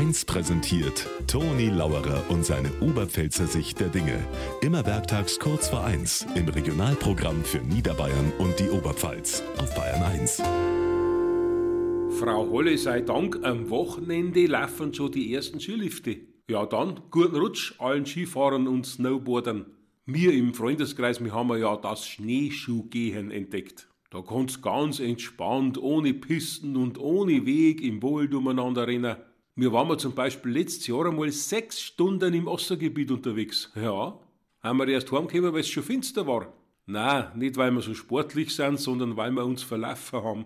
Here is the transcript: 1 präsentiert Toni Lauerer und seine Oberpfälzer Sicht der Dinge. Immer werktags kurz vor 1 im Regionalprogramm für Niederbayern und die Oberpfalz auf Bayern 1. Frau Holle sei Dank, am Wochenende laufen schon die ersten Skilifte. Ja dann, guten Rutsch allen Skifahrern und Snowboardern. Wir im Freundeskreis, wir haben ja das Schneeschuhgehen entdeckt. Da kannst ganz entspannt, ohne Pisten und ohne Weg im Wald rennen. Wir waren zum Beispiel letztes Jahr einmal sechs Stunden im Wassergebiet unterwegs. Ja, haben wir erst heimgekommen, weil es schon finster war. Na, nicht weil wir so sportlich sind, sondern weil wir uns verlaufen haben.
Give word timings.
1 0.00 0.24
präsentiert 0.24 1.06
Toni 1.26 1.68
Lauerer 1.68 2.24
und 2.30 2.42
seine 2.42 2.70
Oberpfälzer 2.80 3.46
Sicht 3.46 3.80
der 3.80 3.88
Dinge. 3.88 4.18
Immer 4.62 4.86
werktags 4.86 5.38
kurz 5.38 5.68
vor 5.68 5.84
1 5.84 6.26
im 6.36 6.48
Regionalprogramm 6.48 7.44
für 7.44 7.58
Niederbayern 7.58 8.32
und 8.38 8.58
die 8.58 8.70
Oberpfalz 8.70 9.42
auf 9.58 9.74
Bayern 9.74 10.02
1. 10.02 10.42
Frau 12.18 12.48
Holle 12.48 12.78
sei 12.78 13.02
Dank, 13.02 13.40
am 13.42 13.68
Wochenende 13.68 14.46
laufen 14.46 14.94
schon 14.94 15.12
die 15.12 15.34
ersten 15.34 15.60
Skilifte. 15.60 16.16
Ja 16.48 16.64
dann, 16.64 17.02
guten 17.10 17.36
Rutsch 17.36 17.74
allen 17.78 18.06
Skifahrern 18.06 18.68
und 18.68 18.86
Snowboardern. 18.86 19.66
Wir 20.06 20.32
im 20.32 20.54
Freundeskreis, 20.54 21.22
wir 21.22 21.34
haben 21.34 21.54
ja 21.58 21.76
das 21.76 22.08
Schneeschuhgehen 22.08 23.30
entdeckt. 23.30 23.86
Da 24.08 24.22
kannst 24.22 24.62
ganz 24.62 24.98
entspannt, 24.98 25.76
ohne 25.76 26.14
Pisten 26.14 26.76
und 26.76 26.98
ohne 26.98 27.44
Weg 27.44 27.82
im 27.82 28.02
Wald 28.02 28.32
rennen. 28.78 29.16
Wir 29.56 29.72
waren 29.72 29.98
zum 29.98 30.14
Beispiel 30.14 30.52
letztes 30.52 30.86
Jahr 30.86 31.06
einmal 31.06 31.30
sechs 31.32 31.80
Stunden 31.80 32.32
im 32.34 32.46
Wassergebiet 32.46 33.10
unterwegs. 33.10 33.70
Ja, 33.74 34.18
haben 34.60 34.78
wir 34.78 34.88
erst 34.88 35.10
heimgekommen, 35.10 35.52
weil 35.52 35.60
es 35.60 35.68
schon 35.68 35.82
finster 35.82 36.26
war. 36.26 36.52
Na, 36.86 37.32
nicht 37.34 37.56
weil 37.56 37.70
wir 37.70 37.82
so 37.82 37.94
sportlich 37.94 38.54
sind, 38.54 38.78
sondern 38.80 39.16
weil 39.16 39.30
wir 39.32 39.44
uns 39.44 39.62
verlaufen 39.62 40.22
haben. 40.22 40.44